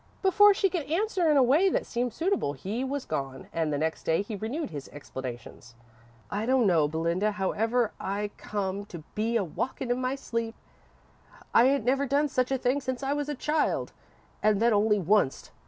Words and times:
Before 0.23 0.51
she 0.51 0.67
could 0.67 0.89
answer 0.89 1.29
in 1.29 1.37
a 1.37 1.43
way 1.43 1.69
that 1.69 1.85
seemed 1.85 2.11
suitable, 2.11 2.53
he 2.53 2.83
was 2.83 3.05
gone, 3.05 3.47
and 3.53 3.71
the 3.71 3.77
next 3.77 4.01
day 4.01 4.23
he 4.23 4.35
renewed 4.35 4.71
his 4.71 4.87
explanations. 4.89 5.75
"I 6.31 6.47
dunno, 6.47 6.87
Belinda, 6.87 7.33
how 7.33 7.51
I 7.53 7.57
ever 7.59 7.91
come 8.35 8.83
to 8.85 9.03
be 9.13 9.37
a 9.37 9.43
walkin' 9.43 9.91
in 9.91 10.01
my 10.01 10.15
sleep. 10.15 10.55
I 11.53 11.65
ain't 11.65 11.85
never 11.85 12.07
done 12.07 12.29
such 12.29 12.49
a 12.51 12.57
thing 12.57 12.81
since 12.81 13.03
I 13.03 13.13
was 13.13 13.29
a 13.29 13.35
child, 13.35 13.93
and 14.41 14.59
then 14.59 14.73
only 14.73 14.97
wunst. 14.97 15.51